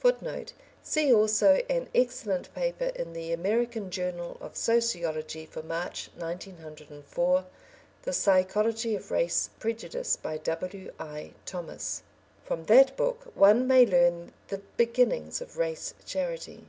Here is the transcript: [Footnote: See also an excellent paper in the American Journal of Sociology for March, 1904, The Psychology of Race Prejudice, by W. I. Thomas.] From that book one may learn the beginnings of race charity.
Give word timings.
[Footnote: 0.00 0.52
See 0.82 1.14
also 1.14 1.62
an 1.70 1.86
excellent 1.94 2.52
paper 2.56 2.86
in 2.86 3.12
the 3.12 3.32
American 3.32 3.88
Journal 3.88 4.36
of 4.40 4.56
Sociology 4.56 5.46
for 5.46 5.62
March, 5.62 6.10
1904, 6.16 7.44
The 8.02 8.12
Psychology 8.12 8.96
of 8.96 9.12
Race 9.12 9.48
Prejudice, 9.60 10.16
by 10.16 10.38
W. 10.38 10.90
I. 10.98 11.34
Thomas.] 11.44 12.02
From 12.42 12.64
that 12.64 12.96
book 12.96 13.30
one 13.36 13.68
may 13.68 13.86
learn 13.86 14.32
the 14.48 14.58
beginnings 14.76 15.40
of 15.40 15.56
race 15.56 15.94
charity. 16.04 16.64